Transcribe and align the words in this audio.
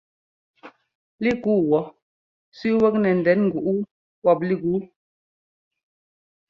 Lík 1.23 1.41
yú 1.49 1.53
wɔ̌ 1.69 1.81
sẅíi 2.57 2.79
wɛ́k 2.81 2.95
nɛ 3.03 3.09
ndɛn 3.19 3.39
ŋgúꞌ 3.47 3.65
wú 3.77 3.87
pɔ́p 4.23 4.39
lík 4.47 4.61
yu. 4.69 4.77